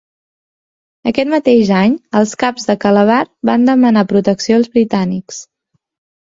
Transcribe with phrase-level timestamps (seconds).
[1.11, 3.19] Aquest mateix any els caps de Calabar
[3.51, 5.41] van demanar protecció als britànics.